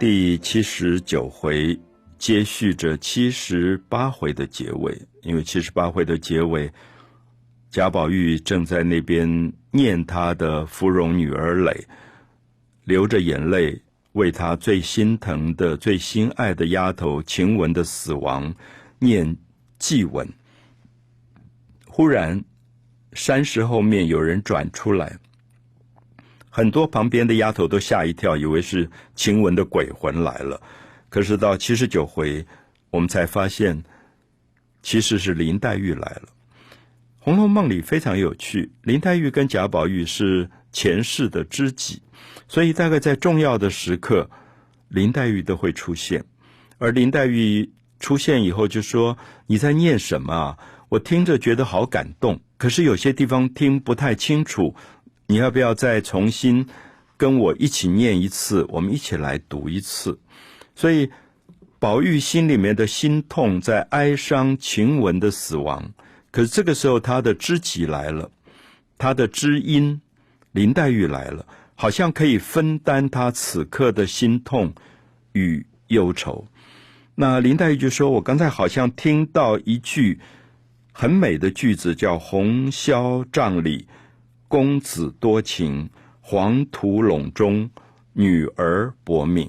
[0.02, 1.78] 》第七十九回
[2.16, 6.72] 接续着七十八回的结尾，因为七十八回的结尾，
[7.68, 11.86] 贾宝玉正在那边念他的芙蓉女儿蕾，
[12.84, 13.78] 流着眼泪
[14.12, 18.54] 为他最心疼的、最心爱的丫头晴雯的死亡
[19.00, 19.36] 念
[19.78, 20.26] 祭文。
[21.86, 22.42] 忽然，
[23.12, 25.18] 山石后面有人转出来。
[26.60, 30.60] 很多旁边的丫头都吓一跳，以为是晴雯的鬼魂来了。
[31.08, 32.44] 可是到七十九回，
[32.90, 33.82] 我们才发现，
[34.82, 36.22] 其实是林黛玉来了。
[37.18, 42.02] 《红楼梦》里非常有趣，林黛玉跟贾宝玉是前世的知己，
[42.46, 44.28] 所以大概在重要的时刻，
[44.88, 46.22] 林黛玉都会出现。
[46.76, 49.16] 而林黛玉出现以后，就说
[49.48, 50.58] ：“你在念什么啊？
[50.90, 54.76] 我听着觉得好感动，可是有些地方听不太清楚。”
[55.30, 56.66] 你要不要再重新
[57.16, 58.66] 跟我一起念一次？
[58.68, 60.18] 我们一起来读一次。
[60.74, 61.08] 所以，
[61.78, 65.88] 宝玉心里面的心痛在哀伤晴雯的死亡。
[66.32, 68.28] 可是这个时候，他的知己来了，
[68.98, 70.00] 他的知音
[70.50, 74.74] 林黛玉来了，好像可以分担他此刻的心痛
[75.34, 76.44] 与忧愁。
[77.14, 80.18] 那林黛玉就说：“我刚才好像听到一句
[80.90, 83.86] 很美的句子，叫‘红绡帐里’。”
[84.50, 87.70] 公子多情，黄土陇中，
[88.12, 89.48] 女儿薄命。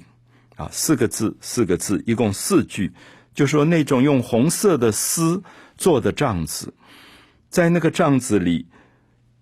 [0.54, 2.92] 啊，四个字，四个字，一共四句，
[3.34, 5.42] 就说那种用红色的丝
[5.76, 6.72] 做的帐子，
[7.48, 8.68] 在那个帐子里，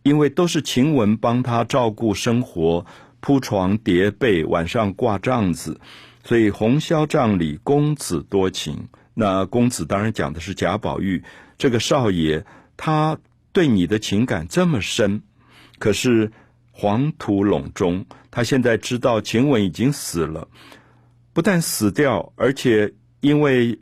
[0.03, 2.87] 因为都是晴雯帮他照顾生活，
[3.21, 5.79] 铺床叠被，晚上挂帐子，
[6.25, 8.89] 所以红绡帐里公子多情。
[9.13, 11.23] 那公子当然讲的是贾宝玉
[11.59, 12.47] 这个少爷，
[12.79, 13.19] 他
[13.53, 15.23] 对你的情感这么深。
[15.81, 16.31] 可是
[16.71, 20.47] 黄土陇中，他现在知道晴雯已经死了，
[21.33, 23.77] 不但死掉，而且因为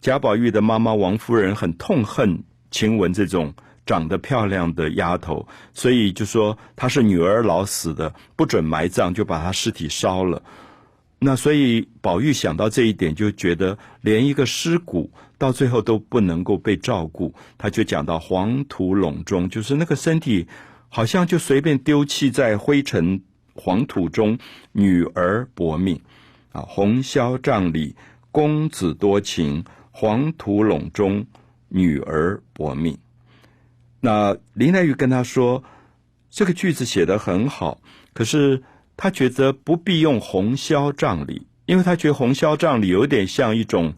[0.00, 3.52] 贾宝玉的妈妈王夫人很痛恨晴雯这种
[3.86, 10.42] 长得漂亮的丫头，所以就说她是女儿老死的，不准埋葬，就把她尸体烧了。
[11.18, 20.46] 那所以宝玉想到这一点，就觉得连一个尸骨到最后都不能够被照顾，他就讲到黄土陇中，就是那个身体。
[20.94, 23.20] 好像就随便丢弃在灰尘
[23.52, 24.38] 黄土中，
[24.70, 26.00] 女儿薄命
[26.52, 26.62] 啊！
[26.62, 27.96] 红绡帐里
[28.30, 31.26] 公子多情，黄土陇中
[31.68, 32.96] 女儿薄命。
[33.98, 35.64] 那林黛玉跟他说，
[36.30, 37.80] 这个句子写得很好，
[38.12, 38.62] 可是
[38.96, 43.92] 他觉得不必用红绡帐里，因为他觉得红绡帐里有点像一种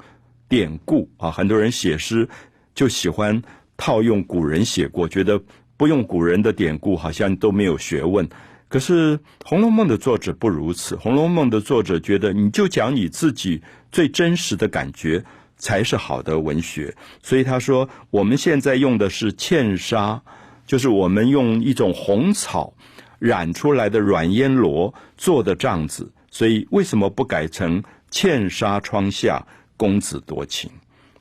[0.48, 1.30] 典故啊。
[1.30, 2.26] 很多人写诗
[2.74, 3.42] 就喜欢
[3.76, 5.38] 套用古人写过，觉得。
[5.76, 8.28] 不用古人的典故，好像都没有学问。
[8.69, 15.25] 可是《红楼梦》的作者不如此，《红楼梦》的作者觉得，你就讲你自己最真实的感觉，
[15.56, 16.92] 才是好的文学。
[17.22, 20.20] 所以他说，我们现在用的是茜纱，
[20.66, 22.75] 就是我们用一种红草
[23.20, 26.10] 染出来的软烟罗做的帐子。
[26.28, 29.41] 所以为什么不改成茜纱窗下
[29.76, 30.69] 公子多情？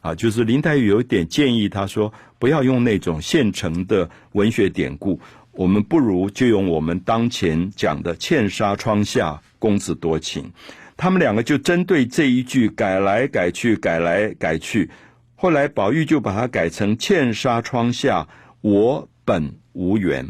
[0.06, 5.20] 啊，就是林黛玉有点建议，他说不要用那种现成的文学典故，
[5.52, 10.52] 我们不如就用我们当前讲的“茜纱窗下公子多情”。
[10.96, 14.88] 他们两个就针对这一句改来改去，改来改去。
[15.36, 18.28] 后来宝玉就把它改成“茜纱窗下
[18.62, 20.30] 我本无缘”，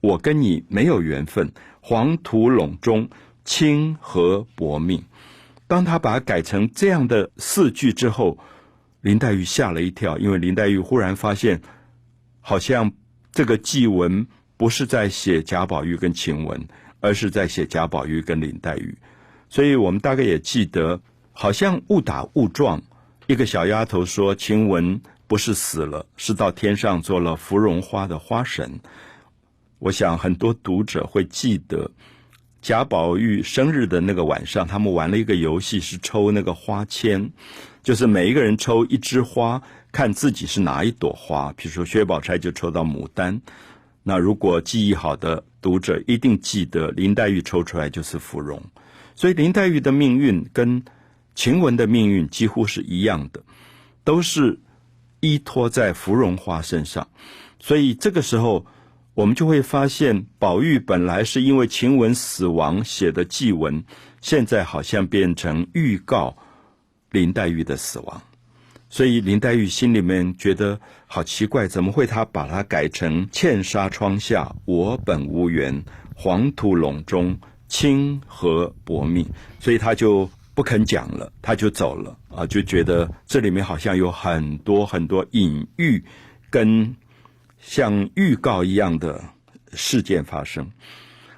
[0.00, 1.50] 我跟你没有缘分。
[1.80, 3.08] 黄土陇中
[3.44, 5.02] 清河薄命。
[5.66, 8.38] 当他把它改成这样的四句之后。
[9.00, 11.60] 林黛玉吓了一跳，因为林黛玉忽然发现，
[12.40, 12.92] 好像
[13.30, 14.26] 这个祭文
[14.56, 16.66] 不是在写贾宝玉跟晴雯，
[17.00, 18.98] 而是在写贾宝玉跟林黛玉。
[19.48, 21.00] 所以我们大概也记得，
[21.32, 22.82] 好像误打误撞，
[23.28, 28.80] 一个小丫头说晴雯不是死了，是到天上做了芙蓉花的花神。
[29.78, 31.92] 我想很多读者会记得，
[32.60, 37.30] 贾宝玉生日的那个晚上，他们玩了一个游戏，是抽那个花签。
[37.88, 41.50] 就是每一个人抽一枝花，看自己是哪一朵花。
[41.56, 43.40] 比如说薛宝钗就抽到牡丹，
[44.02, 48.62] 那如果记忆好的读者一定记得林黛玉抽出来就是芙蓉。
[49.14, 50.84] 所以林黛玉的命运跟
[51.34, 53.42] 晴雯的命运几乎是一样的，
[54.04, 54.60] 都是
[55.20, 57.08] 依托在芙蓉花身上。
[57.58, 58.66] 所以这个时候
[59.14, 63.82] 我们就会发现，宝玉本来是因为晴雯死亡写的祭文，
[64.20, 66.36] 现在好像变成预告。
[67.10, 68.22] 林黛玉的死亡，
[68.90, 75.82] 所以林黛玉心里面觉得好奇怪，怎么会他把它改成“茜纱窗下我本无缘，
[76.14, 77.38] 黄土陇中
[77.68, 79.26] 亲和薄命，
[79.60, 86.02] 所以他就不肯讲了，他就走了啊，就觉得这里面好像有很多很多隐喻，
[86.50, 86.96] 跟
[87.58, 89.22] 像预告一样的
[89.72, 90.70] 事件发生。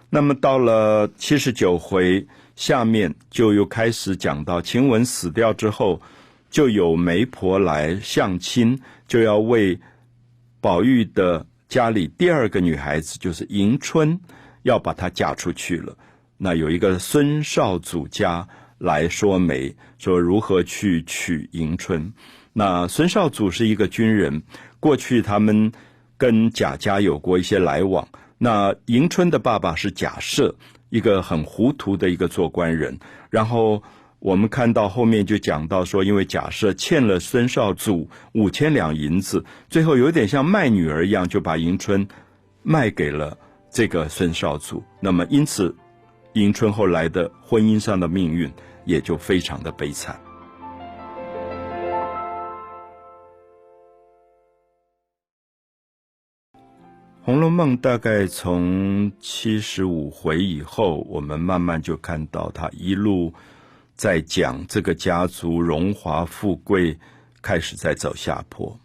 [0.08, 2.26] 那么到了七十九回
[2.60, 5.98] 下面，就又开始讲到晴雯死掉之后，
[6.50, 8.78] 就有媒婆来相亲，
[9.08, 9.80] 就要为
[10.60, 14.20] 宝玉的家里第二个女孩子，就是迎春，
[14.64, 15.96] 要把她嫁出去了。
[16.36, 18.46] 那有一个孙少祖家
[18.76, 22.12] 来说媒，说如何去娶迎春。
[22.52, 24.42] 那孙少祖是一个军人，
[24.78, 25.72] 过去他们
[26.18, 28.06] 跟贾家有过一些来往。
[28.36, 30.54] 那迎春的爸爸是贾赦，
[30.90, 32.96] 一个很糊涂的一个做官人。
[33.30, 33.82] 然后
[34.18, 42.06] 我们看到后面就讲到说，因为假设欠了孙少祖五千两银子，最后有点像卖女儿一样，就把迎春
[42.62, 43.36] 卖给了
[43.70, 44.84] 这个孙少祖。
[45.00, 45.74] 那么因此。
[46.34, 48.48] 迎春后来的婚姻上的命运
[48.84, 50.14] 也就非常的悲惨。
[57.22, 63.34] 《红楼梦》大概从七十五回以后，我们慢慢就看到他一路
[63.94, 66.98] 在讲这个家族荣华富贵
[67.42, 68.80] 开始在走下坡，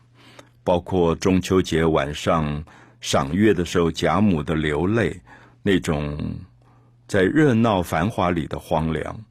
[0.65, 2.65] 包括中秋节晚上
[2.99, 5.21] 赏月的时候，贾母的流泪
[5.63, 6.17] 那种。
[7.07, 9.23] 在热闹繁华里的荒凉，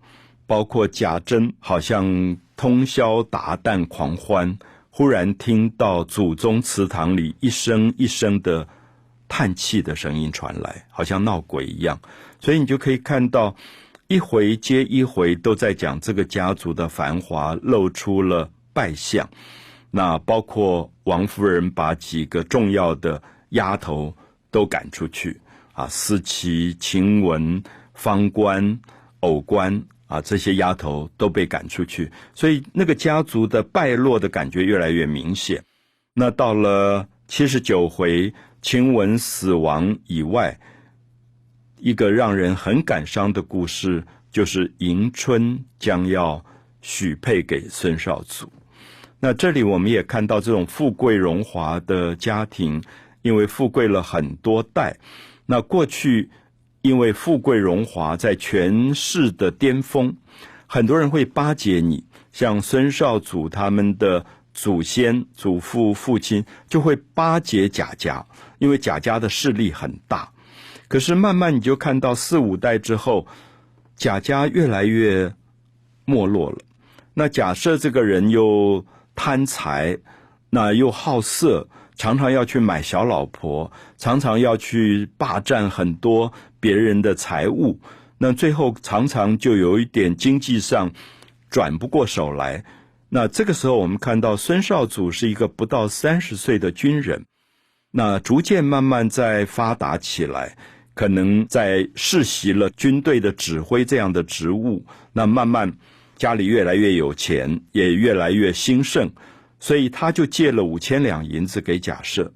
[0.47, 4.57] 包括贾珍好像通宵达旦狂欢，
[4.91, 8.69] 忽然听到祖宗祠堂里一声一声的
[9.37, 12.01] 叹气的声音传来，好像闹鬼一样。
[12.39, 13.57] 所以你就可以看到，
[14.07, 19.29] 一回接一回都在讲这个家族的繁华，露出了败相。
[19.91, 24.17] 那包括王夫人把几个重要的丫头
[24.53, 25.41] 都赶出去。
[25.73, 27.61] 啊，思琪、晴雯、
[27.93, 28.79] 方官、
[29.19, 35.65] 偶官啊，这些丫头都被赶出去，所以那个家族的败落的感觉越来越明显。
[36.15, 38.33] 那到了七十九回，
[38.65, 40.59] 晴雯死亡以外，
[41.79, 46.43] 一个让人很感伤的故事，就是迎春将要
[46.81, 48.51] 许配给孙少祖。
[49.21, 52.83] 那这里我们也看到，这种富贵荣华的家庭，
[53.21, 54.97] 因为富贵了很多代。
[55.45, 56.31] 那过去，
[56.81, 60.17] 因为富贵荣华在权势的巅峰，
[60.67, 62.03] 很多人会巴结你。
[62.33, 64.25] 像孙少祖他们的
[64.55, 68.25] 祖先、祖父、父亲就会巴结贾家，
[68.65, 70.31] 因为贾家的势力很大。
[70.89, 73.27] 可是慢慢你就看到四五代之后，
[73.95, 75.33] 贾家越来越
[76.07, 76.59] 没落了。
[77.13, 78.85] 那假设这个人又
[79.15, 79.99] 贪财，
[80.49, 81.69] 那又好色。
[81.97, 87.79] 常常要去买小老婆，常常要去霸占很多别人的财物，
[88.19, 90.91] 那最后常常就有一点经济上
[91.49, 92.65] 转不过手来。
[93.09, 97.27] 那这个时候，我们看到孙少祖是一个不到三十岁的军人，
[97.97, 100.57] 那逐渐慢慢在发达起来，
[100.95, 105.73] 可能在世袭了军队的指挥这样的职务，那慢慢
[106.17, 109.09] 家里越来越有钱，也越来越兴盛。
[109.61, 112.29] 所以他就借了五千两银子给贾赦。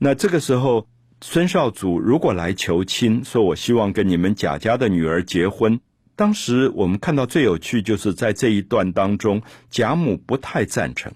[0.00, 0.84] 那这个时候，
[1.20, 5.78] 孙少祖如果来求亲，说我希望跟你们贾家的女儿结婚。
[6.16, 11.12] 当时我们看到最有趣，就是在这一段当中，贾母不太赞成，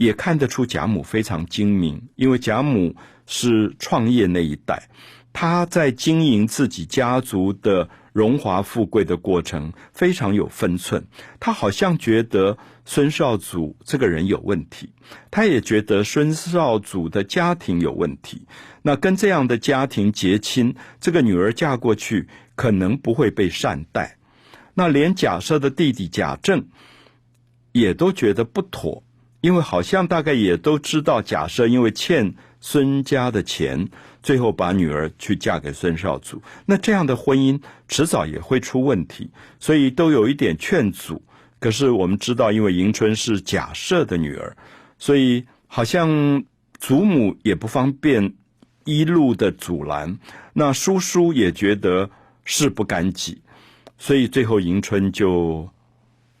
[0.00, 4.88] 也看得出贾母非常精明，因为贾母是创业那一代，
[5.30, 11.06] 她在经营自己家族的荣华富贵的过程非常有分寸。
[11.38, 12.56] 她好像觉得。
[12.86, 14.92] 孙少祖这个人有问题，
[15.30, 18.42] 他也觉得孙少祖的家庭有问题。
[18.82, 22.26] 那跟这样的家庭结亲，这个女儿嫁过去
[22.56, 24.16] 可能不会被善待。
[24.74, 26.66] 那连贾赦的弟弟贾政
[27.70, 29.04] 也都觉得不妥，
[29.40, 33.88] 因为好像大概也都知道贾赦因为欠孙家的钱，
[34.22, 36.42] 最后把女儿去嫁给孙少祖。
[36.66, 41.22] 那这样的婚姻迟早也会出问题，所以都有一点劝阻。
[41.58, 44.56] 可是我们知道，因为迎春是贾赦的女儿，
[44.98, 46.44] 所以好像
[46.78, 48.34] 祖母也不方便
[48.84, 50.18] 一路的阻拦。
[50.52, 52.10] 那叔叔也觉得
[52.44, 53.40] 事不干己，
[53.98, 55.68] 所以最后迎春就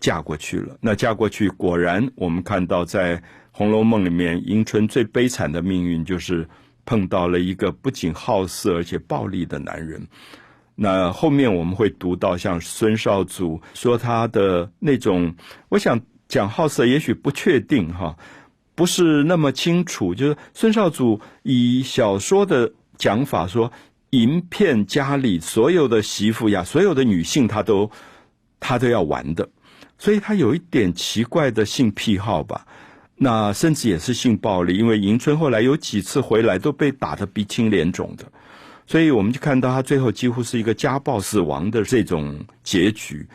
[0.00, 0.76] 嫁过去了。
[0.80, 3.16] 那嫁过去，果然我们看到在
[3.52, 6.48] 《红楼梦》里面，迎春最悲惨的命运就是
[6.84, 10.04] 碰到了一个不仅好色而且暴力的男人。
[10.74, 15.34] 那后面我们会读到，像孙少祖说他的那种，
[15.68, 18.16] 我想讲好色，也许不确定哈，
[18.74, 20.14] 不是那么清楚。
[20.14, 23.70] 就是孙少祖以小说的讲法说，
[24.10, 27.90] 淫骗家里所有的媳妇呀，所有的女性，他都
[28.58, 29.50] 他都要玩的，
[30.00, 32.66] 所以他有一点奇怪的性癖好吧。
[33.22, 38.24] 那甚至也是性暴力，因为迎春后来有几次回来都被打得鼻青脸肿的，
[38.86, 43.28] 所以我们就看到他最后几乎是一个家暴死亡的这种结局。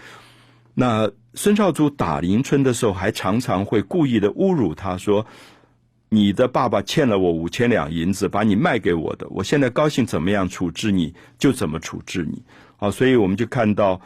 [0.74, 5.24] 那孙少主打迎春的时候，还常常会故意的侮辱他说
[6.10, 12.42] ：“你的爸爸欠了我五千两银子，把你卖给我的，我现在高兴怎么样处置你就怎么处置你。”
[12.76, 14.02] 好，所以我们就看到。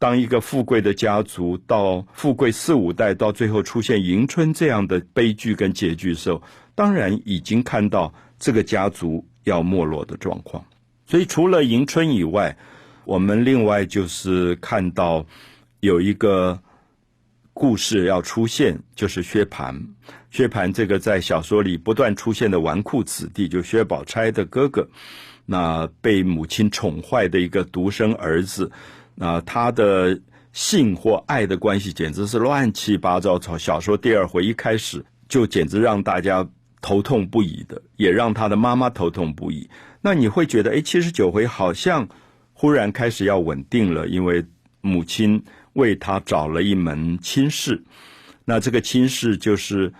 [0.00, 6.42] 当一个富贵的家族到富贵四五代，到最后出现迎春这样的悲剧跟结局的时候，
[6.74, 10.64] 当然已经看到这个家族要没落的状况。
[11.04, 12.56] 所以除了迎春以外，
[13.04, 15.26] 我们另外就是看到
[15.80, 16.58] 有一个
[17.52, 19.78] 故事要出现，就是薛蟠。
[20.30, 24.88] 薛蟠这个在小说里不断出现的纨绔子弟，就薛宝钗的哥哥，
[25.44, 28.72] 那被母亲宠坏的一个独生儿子。
[29.20, 30.18] 啊，他的
[30.52, 33.38] 性或爱的关系简直是乱七八糟。
[33.38, 36.44] 从小说第二回一开始，就简直让大家
[36.80, 39.68] 头痛不已的，也让他的妈妈头痛不已。
[40.00, 42.08] 那你会觉得，哎，七十九回好像
[42.54, 44.44] 忽然开始要稳定了，因为
[44.80, 47.84] 母亲为他找了一门亲事。
[48.46, 49.92] 那这个亲事就是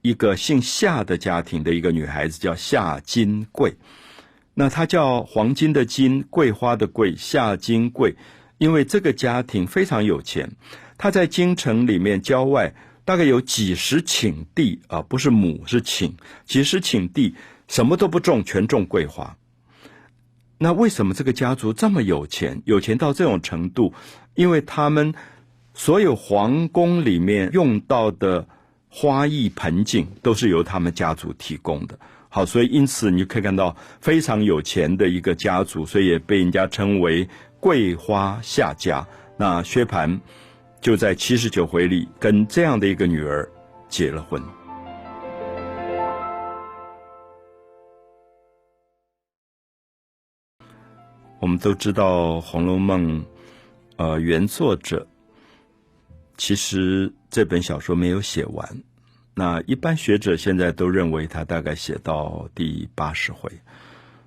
[0.00, 3.76] 一个姓夏的家庭的一个女孩子，叫夏金桂。
[4.54, 8.16] 那他叫黄金的金，桂花的桂，夏金桂，
[8.58, 10.56] 因为这个家庭非常有钱，
[10.98, 16.12] 他在京城里面郊外大概有几十顷地啊，不是亩是顷，
[16.44, 17.34] 几十顷地
[17.66, 19.36] 什么都不种，全种桂花。
[20.58, 22.62] 那为什么这个家族这么有钱？
[22.66, 23.94] 有钱到这种程度？
[24.34, 25.14] 因为他们
[25.74, 28.46] 所有皇宫里面用到的
[28.88, 31.98] 花艺盆景都是由他们家族提供的。
[32.34, 37.28] 好，所以因此你就可以看到非常有钱的一个家族，所以也被人家称为
[37.60, 39.06] 桂花下家。
[39.36, 40.18] 那薛蟠
[40.80, 43.46] 就在七十九回里跟这样的一个女儿
[43.86, 44.42] 结了婚。
[51.38, 53.20] 我们都知道《红楼梦》，
[53.96, 55.06] 呃，原作者
[56.38, 58.66] 其实这本小说没有写完。
[59.34, 63.50] 那一般学者现在都认为他大概写到第八十回，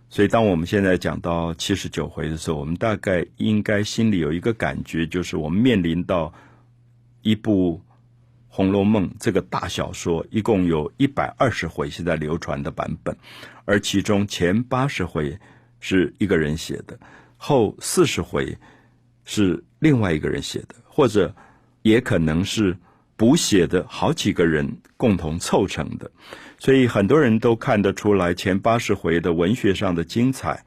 [0.10, 6.34] 所以当我们现在讲到七十九回的时候，我们大概应该心里有一个感觉，就是我们面临到
[7.22, 7.78] 一部
[8.48, 13.16] 《红楼梦》这个大小说，一共有一百二十回现在流传的版本，
[13.66, 15.38] 而其中前八十回
[15.80, 17.00] 是一个人写的，
[17.38, 18.58] 后四十回
[19.24, 21.32] 是另外一个人写的，或者
[21.84, 22.76] 也可能是。
[23.18, 26.12] 补写的好几个人共同凑成的，
[26.58, 30.66] 所以很多人都看得出来前八十回的文学上的精彩，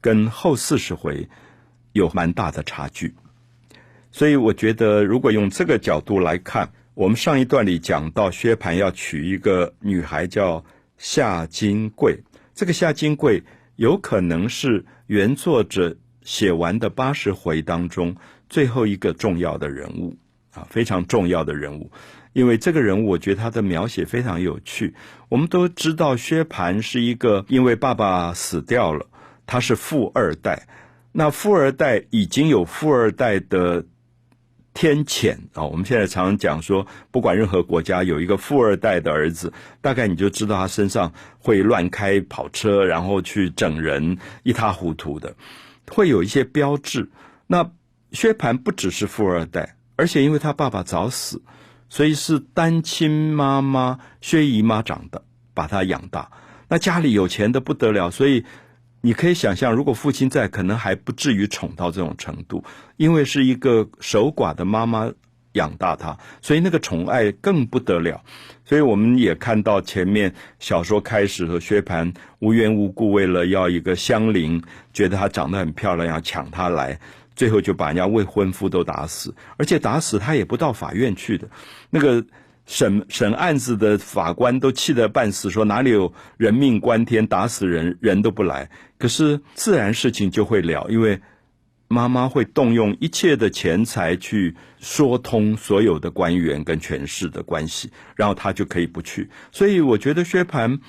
[0.00, 1.26] 跟后四十回
[1.92, 3.14] 有蛮大的差距。
[4.12, 10.64] 所以我觉得，如果用这个角度来看，我们上一段里讲到薛蟠要娶一个女孩叫
[10.98, 12.18] 夏金桂，
[12.54, 13.42] 这个夏金桂
[13.76, 18.14] 有可能是原作者写完的八十回当中
[18.48, 20.16] 最后一个重要的人物。
[20.56, 21.92] 啊，非常重要的人物，
[22.32, 24.94] 因为这个人物，我觉得他的描写非常有趣。
[25.28, 29.06] 我们都知道，薛蟠是一个因为爸爸死掉了，
[29.46, 30.66] 他是富二代。
[31.12, 33.84] 那富二代已经有富二代的
[34.72, 35.64] 天谴啊。
[35.64, 45.34] 我们现在常常讲说，不管任何国家有一个富二代的儿子，大概你就知道他身上会乱开跑车，然后去整人，一塌糊涂的，
[45.90, 47.10] 会有一些标志。
[47.46, 47.70] 那
[48.12, 49.75] 薛蟠不只是富二代。
[49.96, 51.42] 而且因为他爸爸早死，
[51.88, 55.22] 所以是单亲妈妈薛姨妈长的，
[55.54, 56.30] 把他养大。
[56.68, 58.44] 那家里有钱的不得了，所以
[59.00, 62.62] 你可以想象，如果父亲在，可能还不至于宠到这种程度。
[62.96, 65.10] 因为是一个守寡的妈妈
[65.52, 68.20] 养大他，所以那个宠爱更不得了。
[68.64, 74.60] 所以我们也看到前面小说开始和薛蟠无缘无故为了要一个香菱，
[74.92, 76.98] 觉得她长得很漂亮，要抢她来。
[77.36, 81.48] 最后就把人家未婚夫都打死，而且打死他也不到法院去的，
[81.90, 82.24] 那个
[82.64, 88.70] 审审案子的法官都气得半死，说哪里有人命关天，打死人人都不来。
[88.98, 91.20] 可是自然事情就会了，因为
[91.88, 99.30] 妈妈会动用一切的钱财去说通所有的官员跟权势的关系，然后他就可以不去。
[99.52, 100.80] 所以我觉得薛蟠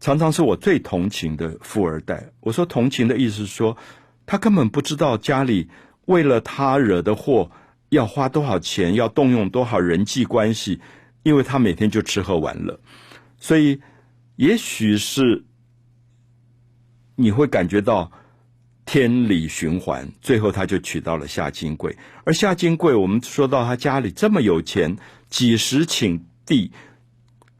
[0.00, 2.30] 常常是我最同情的富二代。
[2.40, 3.76] 我说同情的意思是说，
[4.26, 5.68] 他根本不知道家里。
[6.06, 7.50] 为了他惹的祸，
[7.90, 10.80] 要花多少钱，要动用多少人际关系，
[11.22, 12.78] 因为他每天就吃喝玩乐，
[13.38, 13.80] 所以
[14.36, 15.44] 也许是
[17.14, 18.10] 你会感觉到
[18.84, 21.96] 天理循环，最后他就娶到了夏金贵。
[22.24, 24.96] 而夏金贵，我们说到他家里这么有钱，
[25.28, 26.72] 几十顷地，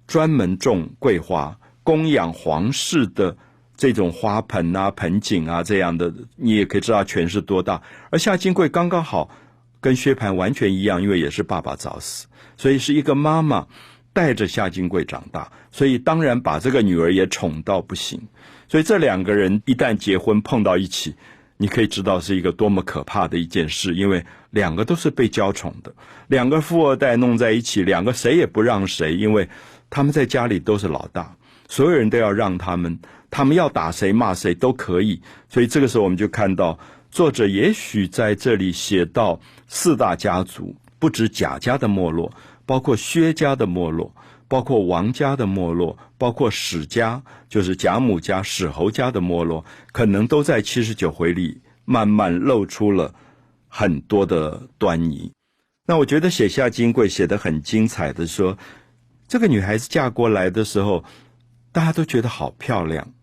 [0.07, 3.37] 专门种桂花，供养皇室的
[3.77, 7.81] 这种花盆啊、盆景啊这样的，你也可以知道权势多大。
[8.11, 9.31] 而夏金贵刚刚好
[9.81, 12.27] 跟薛蟠完全一样，因为也是爸爸早死，
[12.57, 13.67] 所以是一个妈妈
[14.13, 18.21] 带着夏金贵长大，所以当然把这个女儿也宠到不行。
[18.69, 21.15] 所以这两个人一旦结婚碰到一起，
[21.57, 25.93] 你可以知道是一个多么可怕的一件事，因为两个都是被娇宠的，
[26.29, 29.49] 两个富二代弄在一起，两个谁也不让谁，因为
[29.91, 31.37] 他们在家里都是老大，
[31.69, 32.99] 所有人都要让他们，
[33.33, 35.21] 他们要打谁骂谁都可以。
[35.49, 36.79] 所以这个时候我们就看到，
[37.11, 42.33] 作者也许在这里写到四大家族，不止贾家的没落，
[42.65, 44.15] 包括薛家的没落。
[44.49, 53.15] 包括王家的没落，包括史家，就是贾母家、史侯家的没落，可能都在七十九回里慢慢露出了
[53.67, 55.33] 很多的端倪。
[55.87, 58.59] 那我觉得写下金贵写的很精彩的说，
[59.27, 61.03] 这个女孩子嫁过来的时候，
[61.73, 63.15] 大家都觉得好漂亮，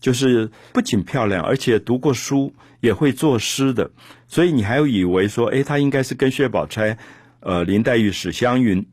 [0.00, 3.90] 就是不仅漂亮，而且读过书，也会作诗的。
[4.26, 6.98] 所以你还有以为说，哎，她应该是跟薛宝钗、
[7.40, 8.86] 呃林黛玉、史湘云。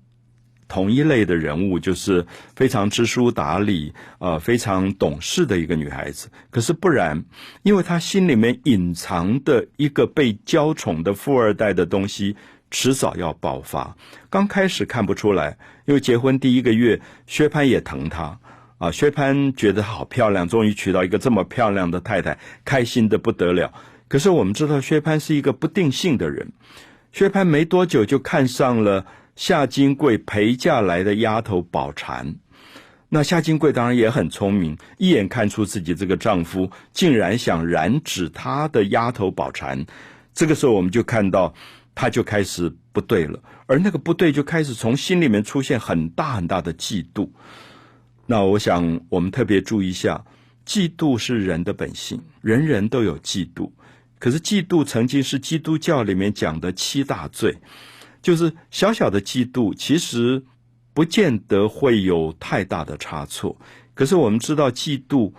[0.70, 6.30] 同一类的人物，就是非常知书达理、呃非常懂事的一个女孩子。
[6.50, 7.24] 可是不然，
[7.64, 12.36] 因为她心里面隐藏的一个被娇宠的富二代的东西，
[12.70, 13.96] 迟早要爆发。
[14.30, 18.38] 刚开始看不出来，因为结婚第一个月，薛蟠也疼她
[18.77, 18.91] 啊。
[18.91, 23.74] 薛蟠觉得好漂亮，终于娶到一个这么漂亮的太太，开心的不得了。
[24.07, 26.51] 可是我们知道，薛蟠是一个不定性的人。
[27.12, 29.05] 薛蟠没多久就看上了。
[29.36, 32.38] 夏金贵陪嫁来的丫头宝蟾，
[33.10, 39.86] 那夏金贵当然也很聪明，一眼看出自己这个丈夫竟然想染指她的丫头宝蟾。
[40.34, 41.54] 这个时候，我们就看到，
[41.93, 47.30] 他就开始不对了，而那个不对就开始从心里面出现很大很大的嫉妒。
[48.28, 50.24] 那我想，我们特别注意一下，
[50.66, 53.72] 嫉妒是人的本性，人人都有嫉妒。
[54.20, 57.58] 可是，嫉妒曾经是基督教里面讲的七大罪。
[58.22, 60.44] 就是小小的嫉妒，其实
[60.94, 63.56] 不见得会有太大的差错。
[63.94, 65.32] 可是我们知道，嫉妒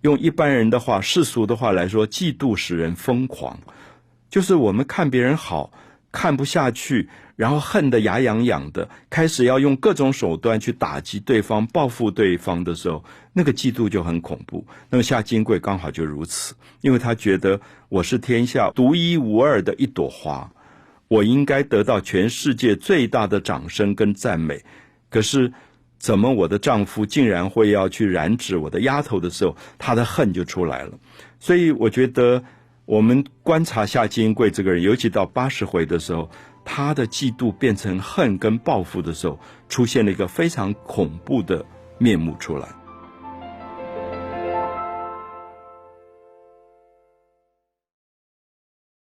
[0.00, 3.56] 用一般人的话、世俗的话来说，嫉妒使人疯狂。
[4.28, 5.70] 就是我们看别人好，
[6.10, 14.66] 看不下去，然后恨得牙痒痒的，开始要用各种手段去打击对方、报复对方的时候，那个嫉妒就很恐怖。
[14.90, 20.50] 那么夏金贵刚好就如此，因为他觉得我是天下独一无二的一朵花。
[21.08, 24.62] 我应该得到全世界最大的掌声跟赞美，
[25.08, 25.50] 可是
[25.98, 30.92] 怎么我的丈夫竟然会要去染指我的丫头的时候，他的恨就出来了。
[31.40, 32.44] 所以我觉得，
[32.88, 36.30] 我们观察夏金贵这个人，尤其到八十回的时候，
[36.64, 41.66] 他的嫉妒变成恨跟报复的时候，出现了一个非常恐怖的
[41.98, 42.66] 面目出来。